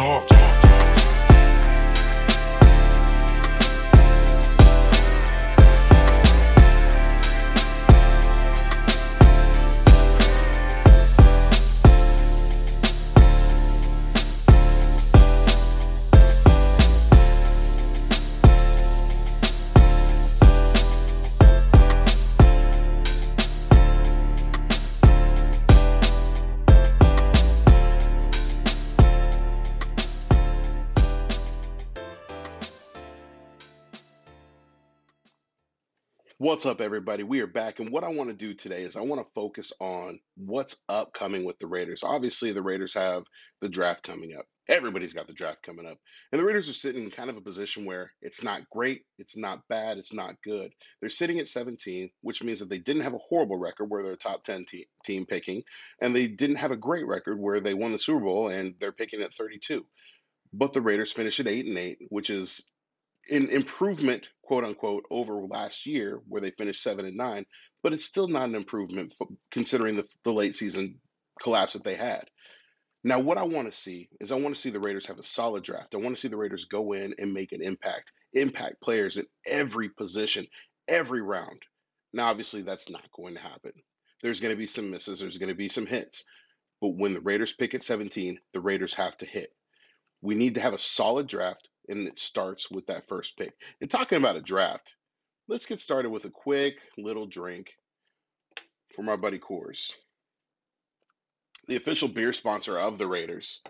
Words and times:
talk, 0.00 0.39
What's 36.40 36.64
up, 36.64 36.80
everybody? 36.80 37.22
We 37.22 37.42
are 37.42 37.46
back, 37.46 37.80
and 37.80 37.90
what 37.90 38.02
I 38.02 38.08
want 38.08 38.30
to 38.30 38.34
do 38.34 38.54
today 38.54 38.84
is 38.84 38.96
I 38.96 39.02
want 39.02 39.20
to 39.20 39.30
focus 39.34 39.74
on 39.78 40.20
what's 40.38 40.82
upcoming 40.88 41.44
with 41.44 41.58
the 41.58 41.66
Raiders. 41.66 42.02
Obviously, 42.02 42.52
the 42.52 42.62
Raiders 42.62 42.94
have 42.94 43.24
the 43.60 43.68
draft 43.68 44.04
coming 44.04 44.34
up. 44.34 44.46
Everybody's 44.66 45.12
got 45.12 45.26
the 45.26 45.34
draft 45.34 45.62
coming 45.62 45.84
up, 45.84 45.98
and 46.32 46.40
the 46.40 46.44
Raiders 46.46 46.70
are 46.70 46.72
sitting 46.72 47.04
in 47.04 47.10
kind 47.10 47.28
of 47.28 47.36
a 47.36 47.42
position 47.42 47.84
where 47.84 48.10
it's 48.22 48.42
not 48.42 48.70
great, 48.70 49.02
it's 49.18 49.36
not 49.36 49.68
bad, 49.68 49.98
it's 49.98 50.14
not 50.14 50.40
good. 50.42 50.72
They're 51.02 51.10
sitting 51.10 51.40
at 51.40 51.48
17, 51.48 52.08
which 52.22 52.42
means 52.42 52.60
that 52.60 52.70
they 52.70 52.78
didn't 52.78 53.02
have 53.02 53.12
a 53.12 53.18
horrible 53.18 53.58
record 53.58 53.90
where 53.90 54.02
they're 54.02 54.12
a 54.12 54.16
top 54.16 54.42
10 54.42 54.64
te- 54.64 54.88
team 55.04 55.26
picking, 55.26 55.62
and 56.00 56.16
they 56.16 56.26
didn't 56.26 56.56
have 56.56 56.70
a 56.70 56.76
great 56.76 57.06
record 57.06 57.38
where 57.38 57.60
they 57.60 57.74
won 57.74 57.92
the 57.92 57.98
Super 57.98 58.24
Bowl 58.24 58.48
and 58.48 58.76
they're 58.80 58.92
picking 58.92 59.20
at 59.20 59.34
32. 59.34 59.84
But 60.54 60.72
the 60.72 60.80
Raiders 60.80 61.12
finished 61.12 61.40
at 61.40 61.48
8 61.48 61.66
and 61.66 61.76
8, 61.76 61.98
which 62.08 62.30
is 62.30 62.72
an 63.30 63.48
improvement, 63.48 64.28
quote 64.42 64.64
unquote, 64.64 65.04
over 65.10 65.34
last 65.34 65.86
year 65.86 66.20
where 66.28 66.40
they 66.40 66.50
finished 66.50 66.82
seven 66.82 67.04
and 67.04 67.16
nine, 67.16 67.46
but 67.82 67.92
it's 67.92 68.04
still 68.04 68.28
not 68.28 68.48
an 68.48 68.54
improvement 68.54 69.14
considering 69.50 69.96
the, 69.96 70.06
the 70.24 70.32
late 70.32 70.56
season 70.56 71.00
collapse 71.40 71.74
that 71.74 71.84
they 71.84 71.94
had. 71.94 72.24
Now, 73.02 73.20
what 73.20 73.38
I 73.38 73.44
want 73.44 73.72
to 73.72 73.78
see 73.78 74.10
is 74.20 74.30
I 74.30 74.36
want 74.36 74.54
to 74.54 74.60
see 74.60 74.70
the 74.70 74.80
Raiders 74.80 75.06
have 75.06 75.18
a 75.18 75.22
solid 75.22 75.64
draft. 75.64 75.94
I 75.94 75.98
want 75.98 76.14
to 76.14 76.20
see 76.20 76.28
the 76.28 76.36
Raiders 76.36 76.66
go 76.66 76.92
in 76.92 77.14
and 77.18 77.32
make 77.32 77.52
an 77.52 77.62
impact, 77.62 78.12
impact 78.34 78.82
players 78.82 79.16
in 79.16 79.24
every 79.46 79.88
position, 79.88 80.46
every 80.86 81.22
round. 81.22 81.62
Now, 82.12 82.28
obviously, 82.28 82.60
that's 82.60 82.90
not 82.90 83.10
going 83.12 83.34
to 83.34 83.40
happen. 83.40 83.72
There's 84.22 84.40
going 84.40 84.52
to 84.52 84.58
be 84.58 84.66
some 84.66 84.90
misses, 84.90 85.20
there's 85.20 85.38
going 85.38 85.48
to 85.48 85.54
be 85.54 85.70
some 85.70 85.86
hits. 85.86 86.24
But 86.82 86.88
when 86.88 87.14
the 87.14 87.20
Raiders 87.20 87.54
pick 87.54 87.74
at 87.74 87.82
17, 87.82 88.38
the 88.52 88.60
Raiders 88.60 88.94
have 88.94 89.16
to 89.18 89.26
hit. 89.26 89.50
We 90.22 90.34
need 90.34 90.54
to 90.56 90.60
have 90.60 90.74
a 90.74 90.78
solid 90.78 91.26
draft 91.26 91.68
and 91.88 92.06
it 92.06 92.18
starts 92.18 92.70
with 92.70 92.86
that 92.86 93.08
first 93.08 93.36
pick. 93.36 93.52
And 93.80 93.90
talking 93.90 94.18
about 94.18 94.36
a 94.36 94.42
draft, 94.42 94.94
let's 95.48 95.66
get 95.66 95.80
started 95.80 96.10
with 96.10 96.24
a 96.24 96.30
quick 96.30 96.80
little 96.96 97.26
drink 97.26 97.74
for 98.94 99.02
my 99.02 99.16
buddy 99.16 99.38
Coors, 99.38 99.92
the 101.66 101.76
official 101.76 102.08
beer 102.08 102.32
sponsor 102.32 102.78
of 102.78 102.98
the 102.98 103.06
Raiders, 103.06 103.62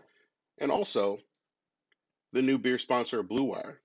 and 0.59 0.71
also 0.71 1.19
the 2.33 2.43
new 2.43 2.59
beer 2.59 2.78
sponsor 2.78 3.21
of 3.21 3.28
Blue 3.28 3.45
Wire. 3.45 3.81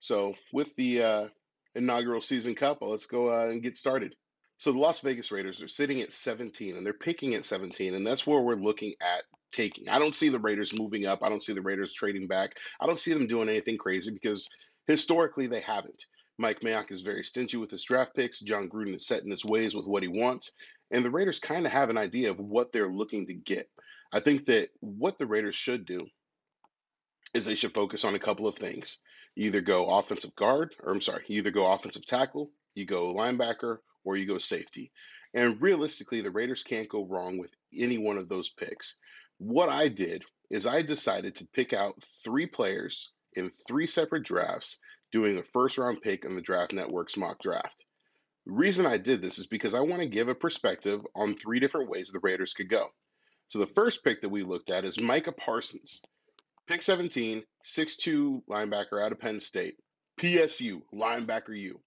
So, 0.00 0.34
with 0.52 0.74
the 0.76 1.02
uh, 1.02 1.28
inaugural 1.74 2.22
season 2.22 2.54
cup, 2.54 2.78
let's 2.80 3.06
go 3.06 3.30
uh, 3.30 3.48
and 3.48 3.62
get 3.62 3.76
started. 3.76 4.16
So, 4.60 4.72
the 4.72 4.78
Las 4.78 5.00
Vegas 5.00 5.32
Raiders 5.32 5.62
are 5.62 5.68
sitting 5.68 6.02
at 6.02 6.12
17 6.12 6.76
and 6.76 6.84
they're 6.84 6.92
picking 6.92 7.34
at 7.34 7.46
17, 7.46 7.94
and 7.94 8.06
that's 8.06 8.26
where 8.26 8.40
we're 8.40 8.56
looking 8.56 8.92
at 9.00 9.22
taking. 9.52 9.88
I 9.88 9.98
don't 9.98 10.14
see 10.14 10.28
the 10.28 10.38
Raiders 10.38 10.78
moving 10.78 11.06
up. 11.06 11.22
I 11.22 11.30
don't 11.30 11.42
see 11.42 11.54
the 11.54 11.62
Raiders 11.62 11.94
trading 11.94 12.26
back. 12.26 12.58
I 12.78 12.86
don't 12.86 12.98
see 12.98 13.14
them 13.14 13.26
doing 13.26 13.48
anything 13.48 13.78
crazy 13.78 14.10
because 14.10 14.50
historically 14.86 15.46
they 15.46 15.60
haven't. 15.60 16.04
Mike 16.36 16.60
Mayock 16.60 16.90
is 16.90 17.00
very 17.00 17.24
stingy 17.24 17.56
with 17.56 17.70
his 17.70 17.82
draft 17.84 18.14
picks. 18.14 18.40
Jon 18.40 18.68
Gruden 18.68 18.94
is 18.94 19.06
set 19.06 19.22
in 19.22 19.30
his 19.30 19.46
ways 19.46 19.74
with 19.74 19.86
what 19.86 20.02
he 20.02 20.10
wants. 20.10 20.52
And 20.90 21.06
the 21.06 21.10
Raiders 21.10 21.38
kind 21.38 21.64
of 21.64 21.72
have 21.72 21.88
an 21.88 21.96
idea 21.96 22.30
of 22.30 22.38
what 22.38 22.70
they're 22.70 22.92
looking 22.92 23.28
to 23.28 23.34
get. 23.34 23.70
I 24.12 24.20
think 24.20 24.44
that 24.44 24.68
what 24.80 25.16
the 25.16 25.26
Raiders 25.26 25.54
should 25.54 25.86
do 25.86 26.06
is 27.32 27.46
they 27.46 27.54
should 27.54 27.72
focus 27.72 28.04
on 28.04 28.14
a 28.14 28.18
couple 28.18 28.46
of 28.46 28.56
things. 28.56 28.98
You 29.34 29.46
either 29.46 29.62
go 29.62 29.86
offensive 29.86 30.36
guard, 30.36 30.74
or 30.82 30.92
I'm 30.92 31.00
sorry, 31.00 31.24
you 31.28 31.38
either 31.38 31.50
go 31.50 31.72
offensive 31.72 32.04
tackle, 32.04 32.50
you 32.74 32.84
go 32.84 33.14
linebacker, 33.14 33.78
or 34.04 34.16
you 34.16 34.26
go 34.26 34.38
safety. 34.38 34.92
And 35.34 35.60
realistically, 35.60 36.20
the 36.20 36.30
Raiders 36.30 36.62
can't 36.62 36.88
go 36.88 37.04
wrong 37.04 37.38
with 37.38 37.50
any 37.76 37.98
one 37.98 38.16
of 38.16 38.28
those 38.28 38.48
picks. 38.48 38.98
What 39.38 39.68
I 39.68 39.88
did 39.88 40.24
is 40.50 40.66
I 40.66 40.82
decided 40.82 41.36
to 41.36 41.46
pick 41.52 41.72
out 41.72 42.02
three 42.24 42.46
players 42.46 43.12
in 43.34 43.50
three 43.68 43.86
separate 43.86 44.24
drafts, 44.24 44.78
doing 45.12 45.38
a 45.38 45.42
first 45.42 45.78
round 45.78 46.02
pick 46.02 46.24
in 46.24 46.34
the 46.34 46.42
Draft 46.42 46.72
Network's 46.72 47.16
mock 47.16 47.40
draft. 47.40 47.84
The 48.46 48.52
reason 48.52 48.86
I 48.86 48.98
did 48.98 49.22
this 49.22 49.38
is 49.38 49.46
because 49.46 49.74
I 49.74 49.80
want 49.80 50.02
to 50.02 50.08
give 50.08 50.28
a 50.28 50.34
perspective 50.34 51.00
on 51.14 51.34
three 51.34 51.60
different 51.60 51.90
ways 51.90 52.08
the 52.08 52.20
Raiders 52.20 52.54
could 52.54 52.68
go. 52.68 52.88
So 53.48 53.58
the 53.58 53.66
first 53.66 54.02
pick 54.02 54.22
that 54.22 54.28
we 54.28 54.42
looked 54.42 54.70
at 54.70 54.84
is 54.84 55.00
Micah 55.00 55.32
Parsons. 55.32 56.02
Pick 56.66 56.82
17, 56.82 57.42
6'2 57.64 58.42
linebacker 58.48 59.04
out 59.04 59.12
of 59.12 59.20
Penn 59.20 59.40
State. 59.40 59.76
PSU, 60.20 60.82
linebacker 60.92 61.58
U. 61.58 61.80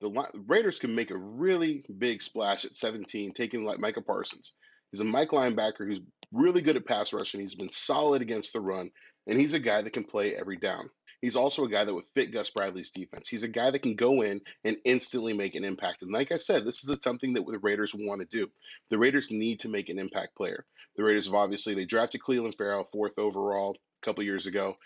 The 0.00 0.28
Raiders 0.46 0.78
can 0.78 0.94
make 0.94 1.10
a 1.10 1.16
really 1.16 1.84
big 1.98 2.22
splash 2.22 2.64
at 2.64 2.74
17, 2.74 3.32
taking 3.32 3.64
like 3.64 3.78
Micah 3.78 4.02
Parsons. 4.02 4.54
He's 4.90 5.00
a 5.00 5.04
Mike 5.04 5.30
linebacker 5.30 5.86
who's 5.86 6.00
really 6.32 6.60
good 6.60 6.76
at 6.76 6.86
pass 6.86 7.12
rushing. 7.12 7.40
He's 7.40 7.54
been 7.54 7.70
solid 7.70 8.22
against 8.22 8.52
the 8.52 8.60
run, 8.60 8.90
and 9.26 9.38
he's 9.38 9.54
a 9.54 9.58
guy 9.58 9.82
that 9.82 9.92
can 9.92 10.04
play 10.04 10.34
every 10.34 10.56
down. 10.56 10.90
He's 11.20 11.36
also 11.36 11.64
a 11.64 11.68
guy 11.68 11.84
that 11.84 11.94
would 11.94 12.06
fit 12.14 12.30
Gus 12.30 12.50
Bradley's 12.50 12.90
defense. 12.90 13.28
He's 13.28 13.42
a 13.42 13.48
guy 13.48 13.70
that 13.70 13.82
can 13.82 13.96
go 13.96 14.22
in 14.22 14.42
and 14.64 14.76
instantly 14.84 15.32
make 15.32 15.54
an 15.54 15.64
impact. 15.64 16.02
And 16.02 16.12
like 16.12 16.30
I 16.30 16.36
said, 16.36 16.64
this 16.64 16.86
is 16.86 16.98
something 17.02 17.32
that 17.34 17.46
the 17.46 17.58
Raiders 17.58 17.94
want 17.94 18.20
to 18.20 18.26
do. 18.26 18.50
The 18.90 18.98
Raiders 18.98 19.30
need 19.30 19.60
to 19.60 19.68
make 19.68 19.88
an 19.88 19.98
impact 19.98 20.36
player. 20.36 20.64
The 20.96 21.04
Raiders 21.04 21.26
have 21.26 21.34
obviously 21.34 21.74
they 21.74 21.86
drafted 21.86 22.20
Clelin 22.20 22.54
Ferrell 22.54 22.84
fourth 22.84 23.18
overall 23.18 23.76
a 24.02 24.04
couple 24.04 24.24
years 24.24 24.46
ago. 24.46 24.76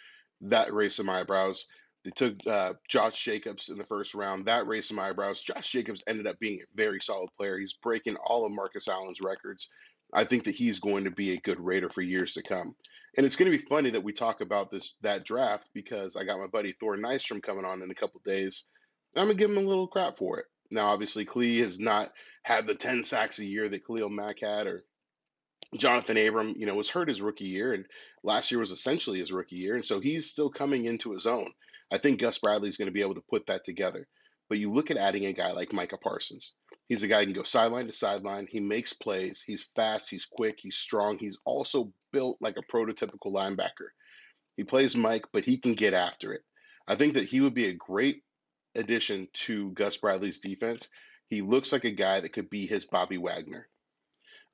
That 0.43 0.73
raised 0.73 0.97
some 0.97 1.11
eyebrows. 1.11 1.67
They 2.05 2.11
took 2.11 2.35
uh, 2.47 2.75
Josh 2.89 3.23
Jacobs 3.23 3.69
in 3.69 3.79
the 3.79 3.85
first 3.85 4.15
round. 4.15 4.47
That 4.47 4.67
raised 4.67 4.89
some 4.89 4.99
eyebrows. 4.99 5.43
Josh 5.43 5.71
Jacobs 5.71 6.03
ended 6.07 6.27
up 6.27 6.39
being 6.39 6.61
a 6.61 6.77
very 6.77 7.01
solid 7.01 7.31
player. 7.37 7.59
He's 7.59 7.75
breaking 7.75 8.17
all 8.17 8.47
of 8.47 8.53
Marcus 8.53 8.89
Allen's 8.89 9.21
records. 9.21 9.69
I 10.13 10.25
think 10.25 10.45
that 10.45 10.55
he's 10.55 10.81
going 10.81 11.05
to 11.05 11.11
be 11.11 11.33
a 11.33 11.41
good 11.41 11.61
Raider 11.61 11.89
for 11.89 12.03
years 12.03 12.33
to 12.33 12.43
come. 12.43 12.75
And 13.17 13.27
it's 13.27 13.37
going 13.37 13.51
to 13.51 13.57
be 13.57 13.65
funny 13.65 13.91
that 13.91 14.03
we 14.03 14.13
talk 14.13 14.41
about 14.41 14.71
this 14.71 14.97
that 15.03 15.25
draft 15.25 15.69
because 15.75 16.17
I 16.17 16.25
got 16.25 16.41
my 16.41 16.47
buddy 16.47 16.73
Thor 16.73 16.97
Nystrom 16.97 17.43
coming 17.43 17.65
on 17.65 17.83
in 17.83 17.91
a 17.91 17.95
couple 17.95 18.21
days. 18.25 18.67
I'm 19.17 19.27
gonna 19.27 19.35
give 19.35 19.51
him 19.51 19.59
a 19.59 19.69
little 19.69 19.89
crap 19.89 20.19
for 20.19 20.39
it. 20.39 20.47
Now, 20.71 20.89
obviously, 20.89 21.27
Klee 21.27 21.61
has 21.61 21.81
not 21.81 22.13
had 22.43 22.67
the 22.67 22.77
10 22.77 23.03
sacks 23.05 23.39
a 23.41 23.45
year 23.45 23.69
that 23.69 23.85
Khalil 23.85 24.09
Mack 24.09 24.41
had, 24.41 24.69
or 24.69 24.85
Johnathan 25.77 26.29
Abram, 26.29 26.55
you 26.57 26.67
know, 26.67 26.77
was 26.77 26.89
hurt 26.89 27.09
his 27.09 27.21
rookie 27.21 27.47
year, 27.47 27.73
and 27.73 27.87
last 28.23 28.51
year 28.51 28.61
was 28.61 28.71
essentially 28.71 29.19
his 29.19 29.33
rookie 29.33 29.57
year, 29.57 29.75
and 29.75 29.85
so 29.85 29.99
he's 29.99 30.31
still 30.31 30.51
coming 30.51 30.85
into 30.85 31.13
his 31.13 31.27
own. 31.27 31.53
I 31.91 31.99
think 31.99 32.21
Gus 32.21 32.39
Bradley 32.39 32.69
is 32.69 32.77
going 32.77 32.87
to 32.87 32.93
be 32.93 33.03
able 33.03 33.17
to 33.17 33.25
put 33.29 33.47
that 33.47 33.65
together. 33.65 34.07
But 34.49 34.59
you 34.59 34.73
look 34.73 34.91
at 34.91 34.97
adding 34.97 35.27
a 35.27 35.33
guy 35.33 35.53
like 35.53 35.73
Micah 35.73 35.99
Parsons. 35.99 36.57
He's 36.89 37.05
a 37.05 37.09
guy 37.09 37.21
who 37.21 37.27
can 37.27 37.35
go 37.35 37.45
sideline 37.45 37.87
to 37.87 37.93
sideline. 37.93 38.49
He 38.51 38.59
makes 38.59 38.93
plays. 38.93 39.45
He's 39.47 39.71
fast. 39.77 40.11
He's 40.11 40.27
quick. 40.27 40.59
He's 40.61 40.77
strong. 40.77 41.19
He's 41.19 41.39
also 41.45 41.93
built 42.13 42.39
like 42.41 42.57
a 42.57 42.73
prototypical 42.73 43.33
linebacker. 43.33 43.91
He 44.57 44.65
plays 44.65 44.97
Mike, 44.97 45.27
but 45.33 45.45
he 45.45 45.57
can 45.57 45.75
get 45.75 45.95
after 45.95 46.33
it. 46.33 46.43
I 46.89 46.97
think 46.97 47.15
that 47.15 47.29
he 47.29 47.41
would 47.41 47.55
be 47.55 47.67
a 47.67 47.75
great 47.75 48.23
addition 48.75 49.29
to 49.33 49.71
Gus 49.71 49.97
Bradley's 49.97 50.41
defense. 50.41 50.89
He 51.29 51.43
looks 51.43 51.73
like 51.73 51.85
a 51.85 51.93
guy 51.93 52.21
that 52.21 52.33
could 52.33 52.51
be 52.51 52.67
his 52.67 52.85
Bobby 52.85 53.19
Wagner. 53.19 53.69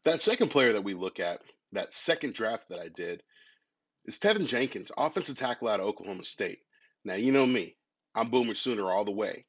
That 0.04 0.20
second 0.20 0.50
player 0.50 0.74
that 0.74 0.84
we 0.84 0.92
look 0.92 1.20
at, 1.20 1.40
that 1.72 1.94
second 1.94 2.34
draft 2.34 2.68
that 2.68 2.80
I 2.80 2.88
did, 2.94 3.22
is 4.04 4.18
Teven 4.18 4.46
Jenkins, 4.46 4.92
offensive 4.96 5.36
tackle 5.36 5.68
out 5.68 5.80
of 5.80 5.86
Oklahoma 5.86 6.24
State. 6.24 6.58
Now, 7.06 7.14
you 7.14 7.30
know 7.30 7.46
me, 7.46 7.76
I'm 8.16 8.30
Boomer 8.30 8.56
Sooner 8.56 8.90
all 8.90 9.04
the 9.04 9.12
way. 9.12 9.44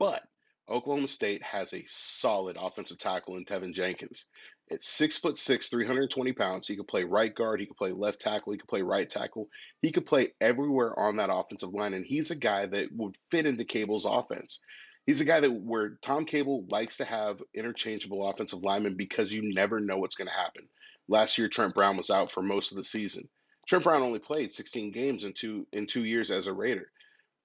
But 0.00 0.20
Oklahoma 0.68 1.06
State 1.06 1.44
has 1.44 1.72
a 1.72 1.84
solid 1.86 2.56
offensive 2.60 2.98
tackle 2.98 3.36
in 3.36 3.44
Teven 3.44 3.72
Jenkins. 3.72 4.28
It's 4.66 4.88
six 4.88 5.16
foot 5.16 5.38
six, 5.38 5.68
320 5.68 6.32
pounds. 6.32 6.66
He 6.66 6.74
could 6.74 6.88
play 6.88 7.04
right 7.04 7.32
guard. 7.32 7.60
He 7.60 7.66
could 7.66 7.76
play 7.76 7.92
left 7.92 8.20
tackle. 8.20 8.52
He 8.52 8.58
could 8.58 8.68
play 8.68 8.82
right 8.82 9.08
tackle. 9.08 9.48
He 9.80 9.92
could 9.92 10.06
play 10.06 10.30
everywhere 10.40 10.98
on 10.98 11.18
that 11.18 11.32
offensive 11.32 11.72
line. 11.72 11.94
And 11.94 12.04
he's 12.04 12.32
a 12.32 12.36
guy 12.36 12.66
that 12.66 12.88
would 12.92 13.16
fit 13.30 13.46
into 13.46 13.64
Cable's 13.64 14.04
offense. 14.04 14.58
He's 15.06 15.20
a 15.20 15.24
guy 15.24 15.38
that 15.38 15.52
where 15.52 15.98
Tom 16.02 16.24
Cable 16.24 16.66
likes 16.68 16.96
to 16.96 17.04
have 17.04 17.40
interchangeable 17.54 18.28
offensive 18.28 18.64
linemen 18.64 18.96
because 18.96 19.32
you 19.32 19.54
never 19.54 19.78
know 19.78 19.98
what's 19.98 20.16
going 20.16 20.28
to 20.28 20.34
happen. 20.34 20.68
Last 21.06 21.38
year, 21.38 21.48
Trent 21.48 21.74
Brown 21.74 21.96
was 21.96 22.10
out 22.10 22.32
for 22.32 22.42
most 22.42 22.72
of 22.72 22.76
the 22.76 22.84
season. 22.84 23.28
Trent 23.68 23.84
Brown 23.84 24.02
only 24.02 24.18
played 24.18 24.52
16 24.52 24.92
games 24.92 25.24
in 25.24 25.34
two 25.34 25.66
in 25.72 25.86
two 25.86 26.04
years 26.04 26.30
as 26.30 26.46
a 26.46 26.52
Raider. 26.52 26.90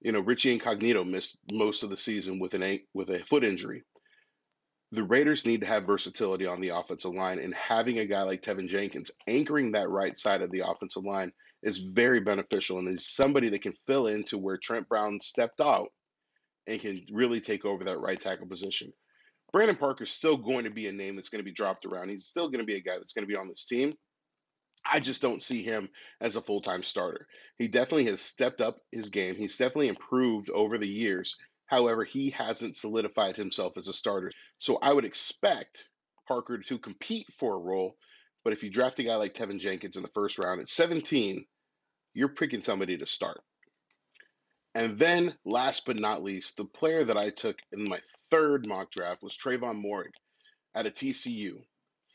You 0.00 0.12
know, 0.12 0.20
Richie 0.20 0.52
Incognito 0.52 1.04
missed 1.04 1.38
most 1.52 1.82
of 1.82 1.90
the 1.90 1.96
season 1.96 2.38
with 2.38 2.54
an 2.54 2.80
with 2.94 3.10
a 3.10 3.18
foot 3.20 3.44
injury. 3.44 3.82
The 4.92 5.02
Raiders 5.02 5.44
need 5.44 5.60
to 5.60 5.66
have 5.66 5.86
versatility 5.86 6.46
on 6.46 6.60
the 6.60 6.70
offensive 6.70 7.12
line, 7.12 7.40
and 7.40 7.54
having 7.54 7.98
a 7.98 8.06
guy 8.06 8.22
like 8.22 8.42
Teven 8.42 8.68
Jenkins 8.68 9.10
anchoring 9.26 9.72
that 9.72 9.90
right 9.90 10.16
side 10.16 10.40
of 10.40 10.50
the 10.50 10.60
offensive 10.60 11.04
line 11.04 11.32
is 11.62 11.78
very 11.78 12.20
beneficial 12.20 12.78
and 12.78 12.88
is 12.88 13.06
somebody 13.06 13.48
that 13.50 13.62
can 13.62 13.74
fill 13.86 14.06
into 14.06 14.38
where 14.38 14.56
Trent 14.56 14.88
Brown 14.88 15.20
stepped 15.20 15.60
out 15.60 15.88
and 16.66 16.80
can 16.80 17.04
really 17.12 17.40
take 17.40 17.64
over 17.64 17.84
that 17.84 18.00
right 18.00 18.20
tackle 18.20 18.46
position. 18.46 18.92
Brandon 19.52 19.76
Parker 19.76 20.04
is 20.04 20.10
still 20.10 20.36
going 20.36 20.64
to 20.64 20.70
be 20.70 20.86
a 20.86 20.92
name 20.92 21.16
that's 21.16 21.28
going 21.28 21.40
to 21.40 21.44
be 21.44 21.52
dropped 21.52 21.86
around. 21.86 22.08
He's 22.08 22.26
still 22.26 22.48
going 22.48 22.60
to 22.60 22.66
be 22.66 22.76
a 22.76 22.80
guy 22.80 22.96
that's 22.98 23.12
going 23.12 23.26
to 23.26 23.32
be 23.32 23.36
on 23.36 23.48
this 23.48 23.66
team. 23.66 23.94
I 24.86 25.00
just 25.00 25.22
don't 25.22 25.42
see 25.42 25.62
him 25.62 25.88
as 26.20 26.36
a 26.36 26.42
full 26.42 26.60
time 26.60 26.82
starter. 26.82 27.26
He 27.58 27.68
definitely 27.68 28.04
has 28.06 28.20
stepped 28.20 28.60
up 28.60 28.78
his 28.92 29.10
game. 29.10 29.34
He's 29.34 29.56
definitely 29.56 29.88
improved 29.88 30.50
over 30.50 30.78
the 30.78 30.88
years. 30.88 31.36
However, 31.66 32.04
he 32.04 32.30
hasn't 32.30 32.76
solidified 32.76 33.36
himself 33.36 33.76
as 33.76 33.88
a 33.88 33.92
starter. 33.92 34.30
So 34.58 34.78
I 34.82 34.92
would 34.92 35.04
expect 35.04 35.88
Parker 36.28 36.58
to 36.58 36.78
compete 36.78 37.26
for 37.38 37.54
a 37.54 37.58
role. 37.58 37.96
But 38.44 38.52
if 38.52 38.62
you 38.62 38.70
draft 38.70 38.98
a 38.98 39.02
guy 39.02 39.16
like 39.16 39.34
Teven 39.34 39.58
Jenkins 39.58 39.96
in 39.96 40.02
the 40.02 40.08
first 40.08 40.38
round 40.38 40.60
at 40.60 40.68
17, 40.68 41.46
you're 42.12 42.28
picking 42.28 42.62
somebody 42.62 42.98
to 42.98 43.06
start. 43.06 43.40
And 44.74 44.98
then, 44.98 45.34
last 45.44 45.86
but 45.86 45.98
not 45.98 46.22
least, 46.22 46.56
the 46.56 46.64
player 46.64 47.04
that 47.04 47.16
I 47.16 47.30
took 47.30 47.58
in 47.72 47.88
my 47.88 48.00
third 48.30 48.66
mock 48.66 48.90
draft 48.90 49.22
was 49.22 49.36
Trevon 49.36 49.82
Moehrig 49.82 50.12
at 50.74 50.86
a 50.86 50.90
TCU. 50.90 51.62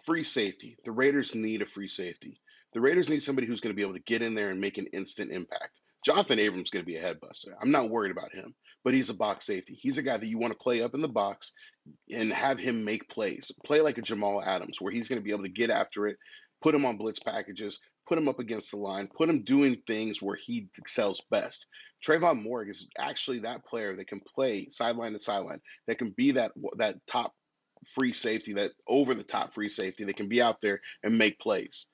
Free 0.06 0.24
safety. 0.24 0.78
The 0.84 0.92
Raiders 0.92 1.34
need 1.36 1.62
a 1.62 1.66
free 1.66 1.88
safety. 1.88 2.38
The 2.74 2.82
Raiders 2.82 3.10
need 3.10 3.24
somebody 3.24 3.48
who's 3.48 3.62
going 3.62 3.74
to 3.74 3.76
be 3.76 3.82
able 3.82 3.96
to 3.96 4.04
get 4.04 4.22
in 4.22 4.36
there 4.36 4.50
and 4.50 4.62
make 4.62 4.78
an 4.78 4.88
instant 4.88 5.32
impact. 5.32 5.82
Johnathan 6.08 6.38
Abrams 6.38 6.68
is 6.68 6.72
going 6.72 6.86
to 6.86 6.92
be 6.92 6.98
a 6.98 7.04
headbuster. 7.04 7.54
I'm 7.62 7.72
not 7.72 7.90
worried 7.90 8.12
about 8.12 8.34
him, 8.34 8.54
but 8.84 8.94
he's 8.94 9.10
a 9.10 9.16
box 9.16 9.46
safety. 9.46 9.74
He's 9.74 9.98
a 9.98 10.04
guy 10.04 10.18
that 10.18 10.28
you 10.28 10.38
want 10.38 10.54
to 10.54 10.60
play 10.60 10.82
up 10.82 10.94
in 10.94 11.02
the 11.02 11.10
box 11.10 11.52
and 12.14 12.32
have 12.32 12.60
him 12.60 12.86
make 12.86 13.10
plays. 13.10 13.52
Play 13.66 13.82
like 13.82 13.98
a 13.98 14.04
Jamal 14.04 14.42
Adams, 14.42 14.80
where 14.80 14.94
he's 14.94 15.10
going 15.10 15.20
to 15.20 15.24
be 15.24 15.32
able 15.32 15.44
to 15.44 15.50
get 15.50 15.70
after 15.70 16.08
it, 16.08 16.18
put 16.62 16.76
him 16.76 16.86
on 16.86 16.98
blitz 16.98 17.20
packages, 17.20 17.80
put 18.08 18.18
him 18.18 18.28
up 18.28 18.40
against 18.40 18.72
the 18.72 18.78
line, 18.78 19.08
put 19.08 19.30
him 19.30 19.44
doing 19.44 19.82
things 19.86 20.22
where 20.22 20.36
he 20.36 20.70
excels 20.78 21.22
best. 21.30 21.68
Trevon 22.06 22.42
Morgan 22.42 22.72
is 22.72 22.90
actually 22.98 23.40
that 23.40 23.66
player 23.66 23.96
that 23.96 24.08
can 24.08 24.22
play 24.22 24.68
sideline 24.70 25.14
to 25.14 25.20
sideline, 25.20 25.62
that 25.88 25.98
can 25.98 26.12
be 26.12 26.32
that 26.32 26.52
that 26.78 26.96
top 27.06 27.34
free 27.94 28.14
safety, 28.14 28.54
that 28.54 28.72
over 28.88 29.14
the 29.14 29.24
top 29.24 29.54
free 29.54 29.70
safety 29.70 30.06
that 30.06 30.16
can 30.16 30.30
be 30.30 30.42
out 30.42 30.62
there 30.62 30.82
and 31.04 31.18
make 31.18 31.40
plays. 31.40 31.88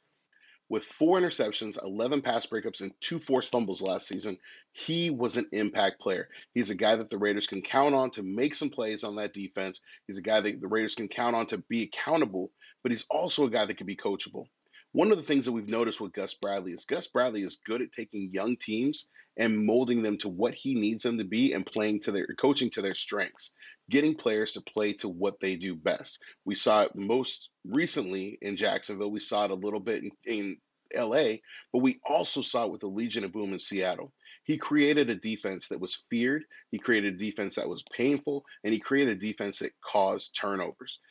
With 0.68 0.84
four 0.84 1.20
interceptions, 1.20 1.82
11 1.82 2.24
pass 2.24 2.48
breakups, 2.48 2.82
and 2.82 2.92
two 3.00 3.20
forced 3.20 3.52
fumbles 3.52 3.84
last 3.84 4.08
season, 4.08 4.40
he 4.72 5.12
was 5.12 5.38
an 5.38 5.48
impact 5.52 6.02
player. 6.02 6.28
He's 6.56 6.72
a 6.72 6.76
guy 6.76 6.96
that 6.96 7.12
the 7.12 7.20
Raiders 7.20 7.46
can 7.46 7.62
count 7.62 7.94
on 7.94 8.10
to 8.12 8.24
make 8.24 8.56
some 8.56 8.72
plays 8.72 9.04
on 9.04 9.18
that 9.18 9.34
defense. 9.34 9.82
He's 10.08 10.18
a 10.18 10.24
guy 10.24 10.42
that 10.42 10.60
the 10.60 10.68
Raiders 10.68 10.96
can 10.96 11.08
count 11.08 11.36
on 11.36 11.46
to 11.48 11.60
be 11.60 11.84
accountable, 11.84 12.52
but 12.82 12.92
he's 12.92 13.06
also 13.12 13.46
a 13.46 13.52
guy 13.52 13.66
that 13.66 13.78
can 13.78 13.86
be 13.86 13.96
coachable. 13.96 14.48
One 14.96 15.12
of 15.12 15.18
the 15.18 15.24
things 15.24 15.44
that 15.44 15.52
we've 15.52 15.68
noticed 15.68 16.00
with 16.00 16.14
Gus 16.14 16.36
Bradley 16.36 16.72
is 16.72 16.86
Gus 16.86 17.08
Bradley 17.08 17.42
is 17.42 17.60
good 17.66 17.82
at 17.82 17.92
taking 17.92 18.30
young 18.32 18.56
teams 18.56 19.10
and 19.36 19.66
molding 19.66 20.02
them 20.02 20.18
to 20.20 20.30
what 20.30 20.54
he 20.54 20.74
needs 20.74 21.04
them 21.04 21.18
to 21.18 21.26
be 21.26 21.52
and 21.52 21.66
playing 21.66 22.00
to 22.04 22.14
their 22.14 22.26
coaching 22.40 22.70
to 22.70 22.82
their 22.82 22.96
strengths, 22.96 23.58
getting 23.90 24.16
players 24.16 24.54
to 24.54 24.62
play 24.62 24.94
to 24.94 25.10
what 25.10 25.42
they 25.42 25.58
do 25.58 25.76
best. 25.76 26.24
We 26.46 26.56
saw 26.56 26.84
it 26.84 26.96
most 26.96 27.50
recently 27.66 28.38
in 28.42 28.56
Jacksonville. 28.56 29.12
We 29.12 29.20
saw 29.20 29.44
it 29.44 29.52
a 29.52 29.56
little 29.56 29.82
bit 29.82 30.02
in, 30.02 30.12
in 30.24 30.58
LA, 30.98 31.40
but 31.74 31.80
we 31.80 32.00
also 32.08 32.42
saw 32.42 32.64
it 32.64 32.72
with 32.72 32.80
the 32.80 32.88
Legion 32.88 33.26
of 33.26 33.34
Boom 33.34 33.52
in 33.52 33.60
Seattle. 33.60 34.14
He 34.46 34.58
created 34.58 35.10
a 35.10 35.16
defense 35.16 35.68
that 35.70 35.82
was 35.82 36.06
feared, 36.10 36.46
he 36.72 36.78
created 36.78 37.16
a 37.16 37.18
defense 37.18 37.56
that 37.56 37.68
was 37.68 37.84
painful, 37.92 38.46
and 38.64 38.72
he 38.72 38.80
created 38.80 39.18
a 39.18 39.20
defense 39.20 39.60
that 39.60 39.74
caused 39.84 40.38
turnovers. 40.40 41.02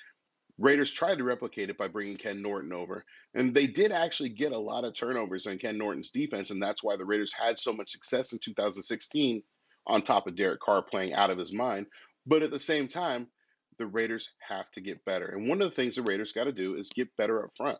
Raiders 0.58 0.92
tried 0.92 1.18
to 1.18 1.24
replicate 1.24 1.70
it 1.70 1.78
by 1.78 1.88
bringing 1.88 2.16
Ken 2.16 2.40
Norton 2.40 2.72
over, 2.72 3.04
and 3.34 3.52
they 3.52 3.66
did 3.66 3.90
actually 3.90 4.28
get 4.28 4.52
a 4.52 4.58
lot 4.58 4.84
of 4.84 4.94
turnovers 4.94 5.46
on 5.46 5.58
Ken 5.58 5.76
Norton's 5.76 6.10
defense, 6.10 6.50
and 6.50 6.62
that's 6.62 6.82
why 6.82 6.96
the 6.96 7.04
Raiders 7.04 7.32
had 7.32 7.58
so 7.58 7.72
much 7.72 7.90
success 7.90 8.32
in 8.32 8.38
2016 8.38 9.42
on 9.86 10.02
top 10.02 10.26
of 10.26 10.36
Derek 10.36 10.60
Carr 10.60 10.82
playing 10.82 11.12
out 11.12 11.30
of 11.30 11.38
his 11.38 11.52
mind. 11.52 11.86
But 12.26 12.42
at 12.42 12.50
the 12.50 12.60
same 12.60 12.88
time, 12.88 13.26
the 13.78 13.86
Raiders 13.86 14.32
have 14.40 14.70
to 14.72 14.80
get 14.80 15.04
better. 15.04 15.26
And 15.26 15.48
one 15.48 15.60
of 15.60 15.68
the 15.68 15.74
things 15.74 15.96
the 15.96 16.02
Raiders 16.02 16.32
got 16.32 16.44
to 16.44 16.52
do 16.52 16.76
is 16.76 16.88
get 16.90 17.16
better 17.16 17.44
up 17.44 17.50
front. 17.56 17.78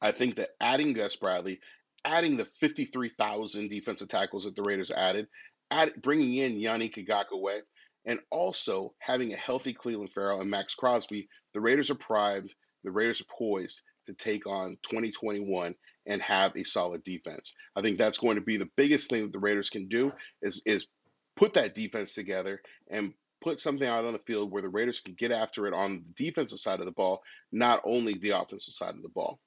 I 0.00 0.12
think 0.12 0.36
that 0.36 0.50
adding 0.60 0.92
Gus 0.92 1.16
Bradley, 1.16 1.60
adding 2.04 2.36
the 2.36 2.44
53,000 2.44 3.68
defensive 3.68 4.08
tackles 4.08 4.44
that 4.44 4.54
the 4.54 4.62
Raiders 4.62 4.90
added, 4.92 5.26
add, 5.70 6.00
bringing 6.00 6.34
in 6.34 6.56
Yannick 6.56 6.94
Ngakoue, 6.94 7.62
and 8.04 8.20
also 8.30 8.94
having 8.98 9.32
a 9.32 9.36
healthy 9.36 9.74
Clelin 9.74 10.12
Ferrell 10.12 10.40
and 10.40 10.50
Maxx 10.50 10.74
Crosby, 10.74 11.28
the 11.56 11.62
Raiders 11.62 11.88
are 11.88 11.94
primed, 11.94 12.54
the 12.84 12.90
Raiders 12.90 13.22
are 13.22 13.34
poised 13.38 13.80
to 14.04 14.12
take 14.12 14.46
on 14.46 14.76
2021 14.82 15.74
and 16.04 16.20
have 16.20 16.54
a 16.54 16.64
solid 16.64 17.02
defense. 17.02 17.54
I 17.74 17.80
think 17.80 17.96
that's 17.96 18.18
going 18.18 18.34
to 18.34 18.42
be 18.42 18.58
the 18.58 18.68
biggest 18.76 19.08
thing 19.08 19.22
that 19.22 19.32
the 19.32 19.38
Raiders 19.38 19.70
can 19.70 19.88
do 19.88 20.12
is 20.42 20.60
is 20.66 20.86
put 21.34 21.54
that 21.54 21.74
defense 21.74 22.12
together 22.12 22.60
and 22.90 23.14
put 23.40 23.58
something 23.58 23.88
out 23.88 24.04
on 24.04 24.12
the 24.12 24.18
field 24.18 24.52
where 24.52 24.60
the 24.60 24.68
Raiders 24.68 25.00
can 25.00 25.14
get 25.14 25.32
after 25.32 25.66
it 25.66 25.72
on 25.72 26.04
the 26.04 26.12
defensive 26.12 26.58
side 26.58 26.80
of 26.80 26.84
the 26.84 26.92
ball, 26.92 27.22
not 27.50 27.80
only 27.84 28.12
the 28.12 28.38
offensive 28.38 28.74
side 28.74 28.94
of 28.94 29.02
the 29.02 29.08
ball. 29.08 29.40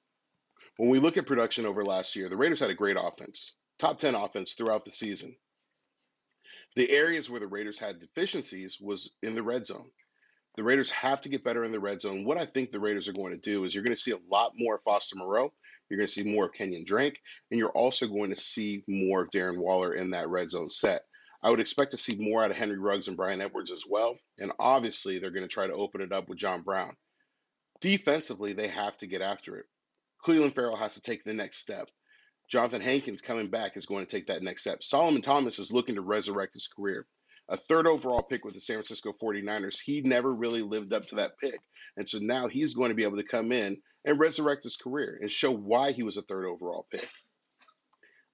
When 0.78 0.90
we 0.90 0.98
look 0.98 1.16
at 1.16 1.26
production 1.26 1.64
over 1.64 1.84
last 1.84 2.16
year, 2.16 2.28
the 2.28 2.36
Raiders 2.36 2.58
had 2.58 2.70
a 2.70 2.74
great 2.74 2.96
offense, 2.98 3.54
top 3.78 4.00
10 4.00 4.16
offense 4.16 4.54
throughout 4.54 4.84
the 4.84 4.90
season. 4.90 5.36
The 6.74 6.90
areas 6.90 7.30
where 7.30 7.38
the 7.38 7.46
Raiders 7.46 7.78
had 7.78 8.00
deficiencies 8.00 8.80
was 8.80 9.12
in 9.22 9.36
the 9.36 9.44
red 9.44 9.64
zone. 9.64 9.92
The 10.60 10.64
Raiders 10.64 10.90
have 10.90 11.22
to 11.22 11.30
get 11.30 11.42
better 11.42 11.64
in 11.64 11.72
the 11.72 11.80
red 11.80 12.02
zone. 12.02 12.26
What 12.26 12.36
I 12.36 12.44
think 12.44 12.70
the 12.70 12.80
Raiders 12.80 13.08
are 13.08 13.14
going 13.14 13.32
to 13.32 13.40
do 13.40 13.64
is 13.64 13.74
you're 13.74 13.82
going 13.82 13.96
to 13.96 14.02
see 14.02 14.10
a 14.10 14.18
lot 14.30 14.52
more 14.58 14.78
Foster 14.84 15.16
Moreau. 15.16 15.54
You're 15.88 15.96
going 15.96 16.06
to 16.06 16.12
see 16.12 16.22
more 16.22 16.44
of 16.44 16.52
Kenyon 16.52 16.84
Drake, 16.84 17.18
and 17.50 17.58
you're 17.58 17.70
also 17.70 18.06
going 18.06 18.28
to 18.28 18.36
see 18.36 18.84
more 18.86 19.22
of 19.22 19.30
Darren 19.30 19.56
Waller 19.56 19.94
in 19.94 20.10
that 20.10 20.28
red 20.28 20.50
zone 20.50 20.68
set. 20.68 21.00
I 21.42 21.48
would 21.48 21.60
expect 21.60 21.92
to 21.92 21.96
see 21.96 22.18
more 22.18 22.44
out 22.44 22.50
of 22.50 22.58
Henry 22.58 22.78
Ruggs 22.78 23.08
and 23.08 23.16
Bryan 23.16 23.40
Edwards 23.40 23.72
as 23.72 23.84
well. 23.88 24.18
And 24.38 24.52
obviously, 24.58 25.18
they're 25.18 25.30
going 25.30 25.48
to 25.48 25.48
try 25.48 25.66
to 25.66 25.72
open 25.72 26.02
it 26.02 26.12
up 26.12 26.28
with 26.28 26.36
John 26.36 26.60
Brown. 26.60 26.94
Defensively, 27.80 28.52
they 28.52 28.68
have 28.68 28.98
to 28.98 29.06
get 29.06 29.22
after 29.22 29.56
it. 29.56 29.64
Clelin 30.22 30.54
Ferrell 30.54 30.76
has 30.76 30.92
to 30.92 31.00
take 31.00 31.24
the 31.24 31.32
next 31.32 31.60
step. 31.60 31.88
Johnathan 32.52 32.82
Hankins 32.82 33.22
coming 33.22 33.48
back 33.48 33.78
is 33.78 33.86
going 33.86 34.04
to 34.04 34.10
take 34.10 34.26
that 34.26 34.42
next 34.42 34.60
step. 34.60 34.82
Solomon 34.82 35.22
Thomas 35.22 35.58
is 35.58 35.72
looking 35.72 35.94
to 35.94 36.02
resurrect 36.02 36.52
his 36.52 36.68
career. 36.68 37.06
A 37.50 37.56
third 37.56 37.88
overall 37.88 38.22
pick 38.22 38.44
with 38.44 38.54
the 38.54 38.60
San 38.60 38.76
Francisco 38.76 39.12
49ers, 39.12 39.80
he 39.80 40.00
never 40.02 40.30
really 40.30 40.62
lived 40.62 40.92
up 40.92 41.04
to 41.06 41.16
that 41.16 41.36
pick. 41.38 41.58
And 41.96 42.08
so 42.08 42.18
now 42.18 42.46
he's 42.46 42.74
going 42.74 42.90
to 42.90 42.94
be 42.94 43.02
able 43.02 43.16
to 43.16 43.24
come 43.24 43.50
in 43.50 43.76
and 44.04 44.20
resurrect 44.20 44.62
his 44.62 44.76
career 44.76 45.18
and 45.20 45.30
show 45.30 45.50
why 45.50 45.90
he 45.90 46.04
was 46.04 46.16
a 46.16 46.22
third 46.22 46.46
overall 46.46 46.86
pick. 46.90 47.08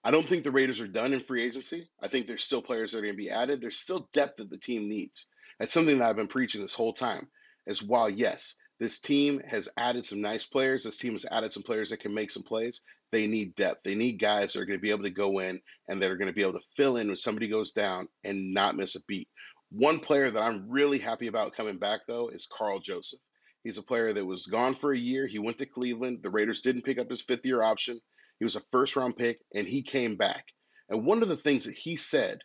I 0.05 0.11
don't 0.11 0.27
think 0.27 0.45
the 0.45 0.51
Raiders 0.51 0.81
are 0.81 0.87
done 0.87 1.15
in 1.15 1.21
free 1.21 1.45
agency. 1.45 1.89
I 2.01 2.09
think 2.09 2.27
there's 2.27 2.45
still 2.45 2.63
players 2.63 2.93
that 2.93 2.99
are 2.99 3.03
going 3.03 3.15
to 3.15 3.17
be 3.17 3.31
added. 3.31 3.61
There's 3.61 3.79
still 3.79 4.09
depth 4.13 4.37
that 4.37 4.51
the 4.51 4.59
team 4.59 4.89
needs. 4.89 5.27
That's 5.59 5.73
something 5.73 5.99
that 5.99 6.09
I've 6.09 6.17
been 6.17 6.29
preaching 6.29 6.61
this 6.61 6.75
whole 6.75 6.93
time. 6.93 7.27
As 7.67 7.83
while, 7.83 8.09
yes, 8.09 8.55
this 8.79 9.01
team 9.01 9.41
has 9.41 9.71
added 9.77 10.05
some 10.05 10.21
nice 10.21 10.45
players. 10.45 10.85
This 10.85 10.99
team 10.99 11.15
has 11.15 11.25
added 11.29 11.53
some 11.53 11.63
players 11.63 11.91
that 11.91 12.01
can 12.01 12.15
make 12.15 12.31
some 12.31 12.43
plays. 12.43 12.83
They 13.13 13.27
need 13.27 13.55
depth. 13.55 13.83
They 13.85 13.95
need 13.95 14.19
guys 14.19 14.53
that 14.53 14.61
are 14.61 14.67
going 14.67 14.79
to 14.79 14.83
be 14.83 14.91
able 14.91 15.05
to 15.05 15.11
go 15.11 15.39
in 15.39 15.61
and 15.89 16.03
that 16.03 16.11
are 16.11 16.17
going 16.17 16.29
to 16.29 16.35
be 16.35 16.43
able 16.43 16.55
to 16.55 16.67
fill 16.77 16.97
in 16.97 17.09
when 17.09 17.17
somebody 17.17 17.49
goes 17.49 17.73
down 17.73 18.09
and 18.25 18.53
not 18.53 18.77
miss 18.77 18.97
a 18.97 19.01
beat. 19.07 19.29
One 19.71 20.01
player 20.01 20.31
that 20.31 20.43
I'm 20.43 20.71
really 20.71 20.99
happy 20.99 21.27
about 21.27 21.55
coming 21.55 21.79
back, 21.79 22.01
though, 22.07 22.29
is 22.29 22.49
Karl 22.51 22.81
Joseph. 22.81 23.21
He's 23.65 23.79
a 23.79 23.83
player 23.83 24.13
that 24.13 24.25
was 24.25 24.47
gone 24.47 24.75
for 24.75 24.93
a 24.93 24.99
year. 24.99 25.27
He 25.27 25.39
went 25.39 25.59
to 25.59 25.67
Cleveland. 25.67 26.21
The 26.23 26.31
Raiders 26.31 26.63
didn't 26.63 26.85
pick 26.85 26.99
up 26.99 27.11
his 27.11 27.23
fifth 27.23 27.45
year 27.45 27.63
option. 27.63 28.01
He 28.39 28.45
was 28.45 28.57
a 28.57 28.61
first 28.71 28.97
round 28.97 29.17
pick, 29.17 29.41
and 29.55 29.67
he 29.67 29.83
came 29.83 30.17
back. 30.17 30.45
And 30.89 31.05
one 31.05 31.23
of 31.23 31.29
the 31.29 31.37
things 31.37 31.65
that 31.65 31.75
he 31.75 31.97
said 31.97 32.39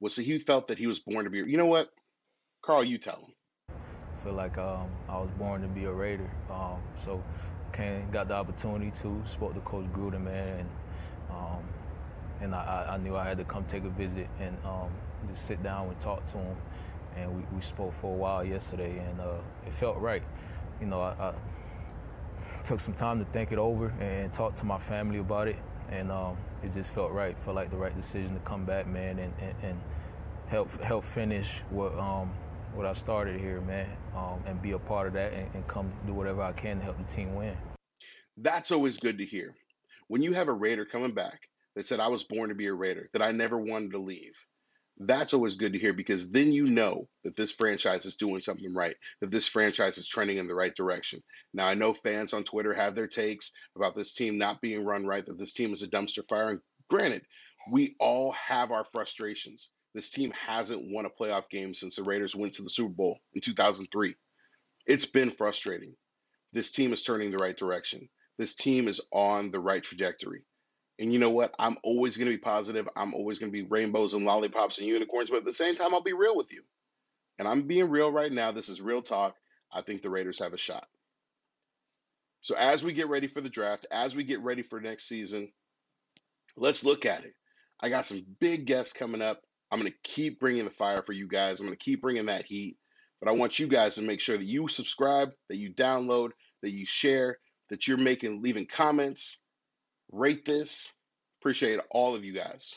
was 0.00 0.16
that 0.16 0.24
he 0.24 0.38
felt 0.38 0.68
that 0.68 0.78
he 0.78 0.86
was 0.86 0.98
born 0.98 1.24
to 1.24 1.30
be. 1.30 1.38
You 1.38 1.56
know 1.56 1.66
what? 1.66 1.90
Karl, 2.62 2.82
you 2.82 2.98
tell 2.98 3.16
him 3.16 3.34
feel 4.24 4.32
like 4.32 4.56
um, 4.56 4.88
I 5.06 5.18
was 5.18 5.28
born 5.38 5.60
to 5.60 5.68
be 5.68 5.84
a 5.84 5.92
Raider. 5.92 6.30
Um, 6.50 6.80
so 6.96 7.22
came, 7.74 8.10
got 8.10 8.28
the 8.28 8.34
opportunity 8.34 8.90
to, 9.02 9.20
spoke 9.26 9.52
to 9.52 9.60
Coach 9.60 9.84
Gruden, 9.92 10.22
man, 10.24 10.60
and 10.60 10.68
um, 11.30 11.62
and 12.40 12.54
I, 12.54 12.92
I, 12.92 12.96
knew 12.96 13.16
I 13.16 13.24
had 13.24 13.38
to 13.38 13.44
come 13.44 13.64
take 13.64 13.84
a 13.84 13.88
visit 13.88 14.28
and 14.40 14.56
um, 14.64 14.90
just 15.28 15.46
sit 15.46 15.62
down 15.62 15.88
and 15.88 15.98
talk 15.98 16.24
to 16.26 16.38
him. 16.38 16.56
And 17.16 17.36
we, 17.36 17.42
we 17.54 17.60
spoke 17.60 17.92
for 17.92 18.12
a 18.12 18.16
while 18.16 18.44
yesterday, 18.44 18.98
and 18.98 19.20
uh, 19.20 19.38
it 19.66 19.72
felt 19.72 19.98
right. 19.98 20.22
You 20.80 20.86
know, 20.86 21.00
I, 21.00 21.12
I, 21.12 21.34
took 22.62 22.80
some 22.80 22.94
time 22.94 23.18
to 23.18 23.30
think 23.30 23.52
it 23.52 23.58
over 23.58 23.88
and 24.00 24.32
talk 24.32 24.54
to 24.56 24.64
my 24.64 24.78
family 24.78 25.18
about 25.18 25.48
it, 25.48 25.56
and 25.90 26.10
um, 26.10 26.36
it 26.62 26.72
just 26.72 26.90
felt 26.90 27.12
right. 27.12 27.36
Felt 27.38 27.56
like 27.56 27.70
the 27.70 27.76
right 27.76 27.94
decision 27.94 28.32
to 28.34 28.40
come 28.40 28.64
back, 28.64 28.86
man, 28.86 29.18
and, 29.18 29.34
and, 29.38 29.54
and 29.62 29.80
help 30.46 30.70
help 30.80 31.04
finish 31.04 31.60
what 31.70 31.96
um, 31.98 32.32
what 32.76 32.86
I 32.86 32.92
started 32.92 33.40
here, 33.40 33.60
man, 33.62 33.88
um, 34.16 34.42
and 34.46 34.60
be 34.62 34.72
a 34.72 34.78
part 34.78 35.06
of 35.06 35.12
that 35.14 35.32
and, 35.32 35.48
and 35.54 35.68
come 35.68 35.92
do 36.06 36.12
whatever 36.12 36.42
I 36.42 36.52
can 36.52 36.78
to 36.78 36.84
help 36.84 36.98
the 36.98 37.04
team 37.04 37.34
win. 37.34 37.56
That's 38.36 38.72
always 38.72 38.98
good 38.98 39.18
to 39.18 39.24
hear. 39.24 39.54
When 40.08 40.22
you 40.22 40.32
have 40.32 40.48
a 40.48 40.52
Raider 40.52 40.84
coming 40.84 41.12
back 41.12 41.40
that 41.76 41.86
said, 41.86 42.00
I 42.00 42.08
was 42.08 42.24
born 42.24 42.48
to 42.50 42.54
be 42.54 42.66
a 42.66 42.74
Raider, 42.74 43.08
that 43.12 43.22
I 43.22 43.32
never 43.32 43.58
wanted 43.58 43.92
to 43.92 43.98
leave, 43.98 44.36
that's 44.98 45.34
always 45.34 45.56
good 45.56 45.72
to 45.72 45.78
hear 45.78 45.92
because 45.92 46.30
then 46.30 46.52
you 46.52 46.66
know 46.66 47.08
that 47.24 47.36
this 47.36 47.50
franchise 47.52 48.06
is 48.06 48.16
doing 48.16 48.40
something 48.40 48.74
right, 48.74 48.96
that 49.20 49.30
this 49.30 49.48
franchise 49.48 49.98
is 49.98 50.06
trending 50.08 50.38
in 50.38 50.46
the 50.46 50.54
right 50.54 50.74
direction. 50.74 51.20
Now, 51.52 51.66
I 51.66 51.74
know 51.74 51.94
fans 51.94 52.32
on 52.32 52.44
Twitter 52.44 52.72
have 52.72 52.94
their 52.94 53.08
takes 53.08 53.52
about 53.76 53.96
this 53.96 54.14
team 54.14 54.38
not 54.38 54.60
being 54.60 54.84
run 54.84 55.06
right, 55.06 55.24
that 55.26 55.38
this 55.38 55.52
team 55.52 55.72
is 55.72 55.82
a 55.82 55.88
dumpster 55.88 56.26
fire, 56.28 56.50
and 56.50 56.60
Granted, 56.88 57.22
we 57.70 57.96
all 57.98 58.32
have 58.32 58.70
our 58.70 58.84
frustrations. 58.84 59.70
This 59.94 60.10
team 60.10 60.32
hasn't 60.32 60.90
won 60.90 61.06
a 61.06 61.10
playoff 61.10 61.48
game 61.48 61.72
since 61.72 61.96
the 61.96 62.02
Raiders 62.02 62.34
went 62.34 62.54
to 62.54 62.62
the 62.62 62.70
Super 62.70 62.92
Bowl 62.92 63.18
in 63.32 63.40
2003. 63.40 64.16
It's 64.86 65.06
been 65.06 65.30
frustrating. 65.30 65.94
This 66.52 66.72
team 66.72 66.92
is 66.92 67.02
turning 67.02 67.30
the 67.30 67.38
right 67.38 67.56
direction. 67.56 68.08
This 68.38 68.54
team 68.54 68.88
is 68.88 69.00
on 69.12 69.50
the 69.50 69.60
right 69.60 69.82
trajectory. 69.82 70.42
And 70.98 71.12
you 71.12 71.18
know 71.18 71.30
what? 71.30 71.54
I'm 71.58 71.76
always 71.82 72.16
going 72.16 72.30
to 72.30 72.36
be 72.36 72.40
positive. 72.40 72.88
I'm 72.96 73.14
always 73.14 73.38
going 73.38 73.52
to 73.52 73.56
be 73.56 73.66
rainbows 73.66 74.14
and 74.14 74.24
lollipops 74.24 74.78
and 74.78 74.86
unicorns, 74.86 75.30
but 75.30 75.38
at 75.38 75.44
the 75.44 75.52
same 75.52 75.74
time, 75.74 75.94
I'll 75.94 76.00
be 76.00 76.12
real 76.12 76.36
with 76.36 76.52
you. 76.52 76.62
And 77.38 77.48
I'm 77.48 77.62
being 77.62 77.90
real 77.90 78.12
right 78.12 78.32
now. 78.32 78.52
This 78.52 78.68
is 78.68 78.80
real 78.80 79.02
talk. 79.02 79.36
I 79.72 79.82
think 79.82 80.02
the 80.02 80.10
Raiders 80.10 80.38
have 80.38 80.52
a 80.52 80.58
shot. 80.58 80.86
So 82.42 82.54
as 82.56 82.84
we 82.84 82.92
get 82.92 83.08
ready 83.08 83.26
for 83.26 83.40
the 83.40 83.48
draft, 83.48 83.86
as 83.90 84.14
we 84.14 84.22
get 84.22 84.40
ready 84.40 84.62
for 84.62 84.80
next 84.80 85.08
season, 85.08 85.50
let's 86.56 86.84
look 86.84 87.06
at 87.06 87.24
it. 87.24 87.34
I 87.80 87.88
got 87.88 88.06
some 88.06 88.24
big 88.38 88.66
guests 88.66 88.92
coming 88.92 89.22
up. 89.22 89.42
I'm 89.74 89.80
going 89.80 89.90
to 89.90 89.98
keep 90.04 90.38
bringing 90.38 90.64
the 90.64 90.70
fire 90.70 91.02
for 91.02 91.12
you 91.12 91.26
guys. 91.26 91.58
I'm 91.58 91.66
going 91.66 91.76
to 91.76 91.84
keep 91.84 92.00
bringing 92.00 92.26
that 92.26 92.44
heat. 92.44 92.76
But 93.20 93.28
I 93.28 93.32
want 93.32 93.58
you 93.58 93.66
guys 93.66 93.96
to 93.96 94.02
make 94.02 94.20
sure 94.20 94.38
that 94.38 94.44
you 94.44 94.68
subscribe, 94.68 95.32
that 95.48 95.56
you 95.56 95.74
download, 95.74 96.30
that 96.62 96.70
you 96.70 96.86
share, 96.86 97.38
that 97.70 97.88
you're 97.88 97.96
making 97.98 98.40
leaving 98.40 98.66
comments, 98.66 99.42
rate 100.12 100.44
this. 100.44 100.92
Appreciate 101.40 101.80
all 101.90 102.14
of 102.14 102.24
you 102.24 102.32
guys. 102.32 102.76